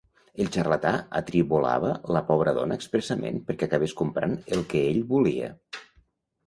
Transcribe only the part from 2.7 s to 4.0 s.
expressament perquè acabés